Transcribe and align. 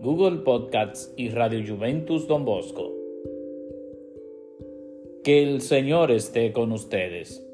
Google 0.00 0.42
Podcasts 0.44 1.12
y 1.16 1.30
Radio 1.30 1.74
Juventus 1.74 2.28
Don 2.28 2.44
Bosco. 2.44 2.94
Que 5.24 5.42
el 5.42 5.60
Señor 5.60 6.12
esté 6.12 6.52
con 6.52 6.70
ustedes. 6.70 7.44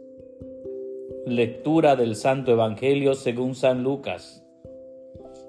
Lectura 1.24 1.96
del 1.96 2.16
Santo 2.16 2.52
Evangelio 2.52 3.14
según 3.14 3.54
San 3.54 3.82
Lucas. 3.82 4.44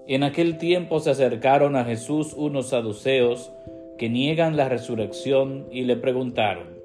En 0.08 0.24
aquel 0.24 0.58
tiempo 0.58 1.02
se 1.02 1.10
acercaron 1.10 1.76
a 1.76 1.84
Jesús 1.84 2.34
unos 2.34 2.68
saduceos 2.68 3.52
que 3.98 4.08
niegan 4.08 4.56
la 4.56 4.70
resurrección 4.70 5.68
y 5.72 5.84
le 5.84 5.98
preguntaron, 5.98 6.80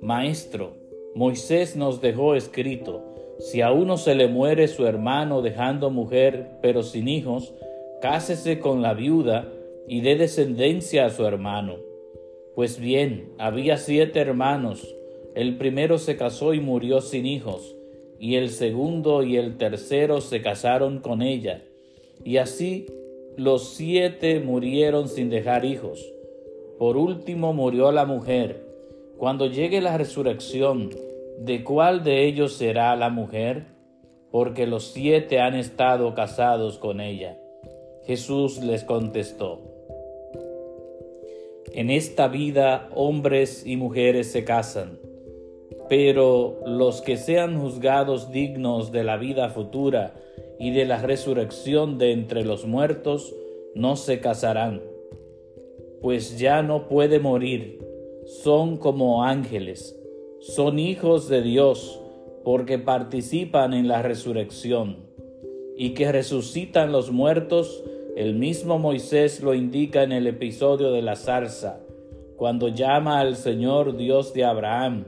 Maestro, 0.00 0.72
Moisés 1.14 1.76
nos 1.76 2.00
dejó 2.00 2.34
escrito, 2.34 3.04
si 3.38 3.60
a 3.60 3.70
uno 3.70 3.96
se 3.96 4.16
le 4.16 4.26
muere 4.26 4.66
su 4.66 4.86
hermano 4.86 5.40
dejando 5.40 5.90
mujer 5.90 6.58
pero 6.62 6.82
sin 6.82 7.06
hijos, 7.06 7.54
cásese 8.00 8.58
con 8.60 8.82
la 8.82 8.94
viuda 8.94 9.52
y 9.86 10.00
dé 10.00 10.16
descendencia 10.16 11.06
a 11.06 11.10
su 11.10 11.26
hermano. 11.26 11.76
Pues 12.54 12.78
bien, 12.78 13.32
había 13.38 13.76
siete 13.76 14.20
hermanos. 14.20 14.94
El 15.34 15.58
primero 15.58 15.98
se 15.98 16.16
casó 16.16 16.54
y 16.54 16.60
murió 16.60 17.00
sin 17.00 17.26
hijos, 17.26 17.76
y 18.18 18.36
el 18.36 18.50
segundo 18.50 19.22
y 19.22 19.36
el 19.36 19.56
tercero 19.56 20.20
se 20.20 20.42
casaron 20.42 21.00
con 21.00 21.22
ella. 21.22 21.62
Y 22.24 22.38
así 22.38 22.86
los 23.36 23.70
siete 23.70 24.40
murieron 24.40 25.08
sin 25.08 25.30
dejar 25.30 25.64
hijos. 25.64 26.12
Por 26.78 26.96
último 26.96 27.52
murió 27.52 27.92
la 27.92 28.04
mujer. 28.04 28.66
Cuando 29.18 29.46
llegue 29.46 29.80
la 29.80 29.96
resurrección, 29.96 30.90
¿de 31.38 31.62
cuál 31.62 32.02
de 32.04 32.26
ellos 32.26 32.54
será 32.54 32.96
la 32.96 33.10
mujer? 33.10 33.66
Porque 34.30 34.66
los 34.66 34.84
siete 34.84 35.40
han 35.40 35.54
estado 35.54 36.14
casados 36.14 36.78
con 36.78 37.00
ella. 37.00 37.39
Jesús 38.10 38.60
les 38.60 38.82
contestó, 38.82 39.60
en 41.70 41.90
esta 41.90 42.26
vida 42.26 42.88
hombres 42.92 43.64
y 43.64 43.76
mujeres 43.76 44.32
se 44.32 44.42
casan, 44.42 44.98
pero 45.88 46.58
los 46.66 47.02
que 47.02 47.16
sean 47.16 47.60
juzgados 47.60 48.32
dignos 48.32 48.90
de 48.90 49.04
la 49.04 49.16
vida 49.16 49.48
futura 49.50 50.14
y 50.58 50.72
de 50.72 50.86
la 50.86 51.00
resurrección 51.00 51.98
de 51.98 52.10
entre 52.10 52.44
los 52.44 52.66
muertos, 52.66 53.32
no 53.76 53.94
se 53.94 54.18
casarán, 54.18 54.82
pues 56.02 56.36
ya 56.36 56.62
no 56.62 56.88
puede 56.88 57.20
morir, 57.20 57.78
son 58.24 58.76
como 58.76 59.22
ángeles, 59.22 59.96
son 60.40 60.80
hijos 60.80 61.28
de 61.28 61.42
Dios, 61.42 62.00
porque 62.42 62.80
participan 62.80 63.72
en 63.72 63.86
la 63.86 64.02
resurrección, 64.02 64.96
y 65.76 65.90
que 65.90 66.10
resucitan 66.10 66.90
los 66.90 67.12
muertos, 67.12 67.84
el 68.16 68.34
mismo 68.34 68.78
Moisés 68.78 69.40
lo 69.40 69.54
indica 69.54 70.02
en 70.02 70.12
el 70.12 70.26
episodio 70.26 70.90
de 70.90 71.00
la 71.00 71.16
zarza, 71.16 71.80
cuando 72.36 72.68
llama 72.68 73.20
al 73.20 73.36
Señor 73.36 73.96
Dios 73.96 74.34
de 74.34 74.44
Abraham, 74.44 75.04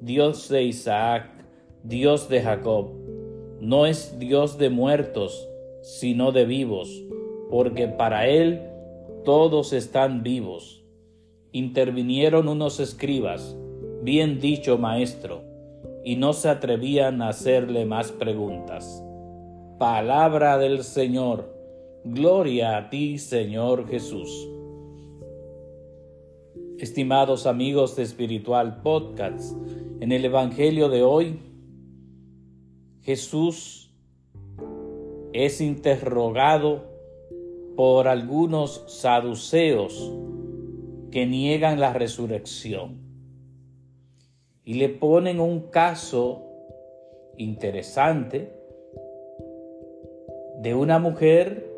Dios 0.00 0.48
de 0.48 0.64
Isaac, 0.64 1.30
Dios 1.82 2.28
de 2.28 2.42
Jacob. 2.42 2.90
No 3.60 3.86
es 3.86 4.18
Dios 4.18 4.58
de 4.58 4.68
muertos, 4.68 5.48
sino 5.80 6.30
de 6.32 6.44
vivos, 6.44 7.02
porque 7.50 7.88
para 7.88 8.28
Él 8.28 8.60
todos 9.24 9.72
están 9.72 10.22
vivos. 10.22 10.84
Intervinieron 11.52 12.48
unos 12.48 12.80
escribas, 12.80 13.56
bien 14.02 14.40
dicho 14.40 14.76
maestro, 14.76 15.42
y 16.04 16.16
no 16.16 16.32
se 16.32 16.48
atrevían 16.48 17.22
a 17.22 17.28
hacerle 17.28 17.86
más 17.86 18.12
preguntas. 18.12 19.02
Palabra 19.78 20.58
del 20.58 20.82
Señor 20.82 21.61
Gloria 22.04 22.76
a 22.78 22.90
ti, 22.90 23.16
Señor 23.16 23.86
Jesús. 23.86 24.48
Estimados 26.78 27.46
amigos 27.46 27.94
de 27.94 28.02
Espiritual 28.02 28.82
Podcast, 28.82 29.56
en 30.00 30.10
el 30.10 30.24
Evangelio 30.24 30.88
de 30.88 31.04
hoy, 31.04 31.38
Jesús 33.02 33.94
es 35.32 35.60
interrogado 35.60 36.86
por 37.76 38.08
algunos 38.08 38.82
saduceos 38.88 40.12
que 41.12 41.24
niegan 41.26 41.78
la 41.78 41.92
resurrección 41.92 42.98
y 44.64 44.74
le 44.74 44.88
ponen 44.88 45.38
un 45.38 45.70
caso 45.70 46.42
interesante 47.36 48.52
de 50.58 50.74
una 50.74 50.98
mujer 50.98 51.71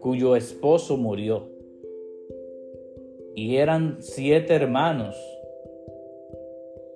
cuyo 0.00 0.36
esposo 0.36 0.96
murió. 0.96 1.48
Y 3.34 3.56
eran 3.56 3.98
siete 4.00 4.54
hermanos. 4.54 5.16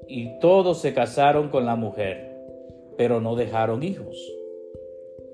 Y 0.08 0.38
todos 0.40 0.80
se 0.80 0.94
casaron 0.94 1.50
con 1.50 1.66
la 1.66 1.76
mujer, 1.76 2.36
pero 2.96 3.20
no 3.20 3.36
dejaron 3.36 3.82
hijos. 3.82 4.16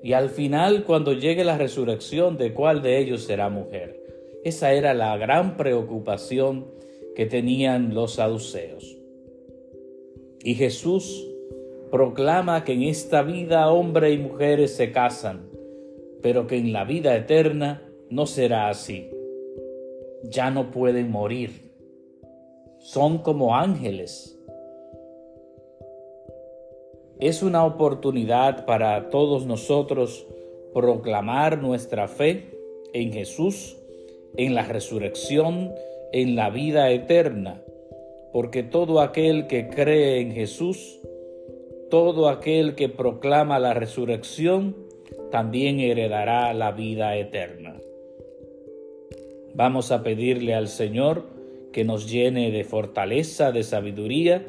Y 0.03 0.13
al 0.13 0.29
final, 0.29 0.83
cuando 0.83 1.13
llegue 1.13 1.43
la 1.43 1.57
resurrección, 1.57 2.37
¿de 2.37 2.53
cuál 2.53 2.81
de 2.81 2.99
ellos 2.99 3.23
será 3.23 3.49
mujer? 3.49 4.01
Esa 4.43 4.73
era 4.73 4.93
la 4.93 5.17
gran 5.17 5.57
preocupación 5.57 6.67
que 7.15 7.25
tenían 7.25 7.95
los 7.95 8.13
saduceos. 8.13 8.97
Y 10.43 10.53
Jesús 10.53 11.27
proclama 11.91 12.63
que 12.63 12.73
en 12.73 12.83
esta 12.83 13.23
vida 13.23 13.71
hombre 13.71 14.11
y 14.11 14.17
mujeres 14.17 14.75
se 14.75 14.91
casan, 14.91 15.46
pero 16.27 16.45
que 16.45 16.57
en 16.57 16.73
la 16.73 16.83
vida 16.83 17.15
eterna 17.15 17.81
no 18.09 18.25
será 18.25 18.67
así. 18.67 19.09
Ya 20.23 20.51
no 20.51 20.71
pueden 20.71 21.09
morir. 21.09 21.71
Son 22.79 23.19
como 23.19 23.55
ángeles. 23.55 24.37
Es 27.21 27.41
una 27.43 27.63
oportunidad 27.63 28.65
para 28.65 29.09
todos 29.09 29.45
nosotros 29.45 30.27
proclamar 30.73 31.61
nuestra 31.61 32.09
fe 32.09 32.59
en 32.91 33.13
Jesús, 33.13 33.77
en 34.35 34.53
la 34.53 34.63
resurrección, 34.63 35.73
en 36.11 36.35
la 36.35 36.49
vida 36.49 36.91
eterna, 36.91 37.61
porque 38.33 38.63
todo 38.63 38.99
aquel 38.99 39.47
que 39.47 39.69
cree 39.69 40.19
en 40.19 40.33
Jesús, 40.33 40.99
todo 41.89 42.27
aquel 42.27 42.75
que 42.75 42.89
proclama 42.89 43.59
la 43.59 43.73
resurrección, 43.73 44.86
también 45.31 45.79
heredará 45.79 46.53
la 46.53 46.71
vida 46.71 47.15
eterna. 47.15 47.75
Vamos 49.53 49.91
a 49.91 50.03
pedirle 50.03 50.53
al 50.53 50.67
Señor 50.67 51.25
que 51.71 51.83
nos 51.83 52.09
llene 52.09 52.51
de 52.51 52.63
fortaleza, 52.63 53.51
de 53.51 53.63
sabiduría, 53.63 54.45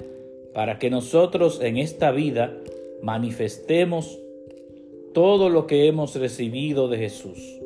para 0.54 0.78
que 0.78 0.90
nosotros 0.90 1.60
en 1.62 1.76
esta 1.76 2.10
vida 2.10 2.52
manifestemos 3.02 4.18
todo 5.14 5.48
lo 5.48 5.66
que 5.66 5.86
hemos 5.86 6.14
recibido 6.16 6.88
de 6.88 6.98
Jesús 6.98 7.58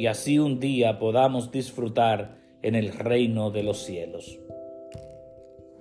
y 0.00 0.06
así 0.06 0.38
un 0.38 0.60
día 0.60 0.98
podamos 0.98 1.50
disfrutar 1.50 2.38
en 2.62 2.74
el 2.74 2.92
reino 2.92 3.50
de 3.50 3.62
los 3.62 3.78
cielos. 3.78 4.38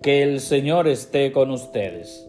Que 0.02 0.24
el 0.24 0.40
Señor 0.42 0.88
esté 0.88 1.32
con 1.32 1.52
ustedes 1.52 2.29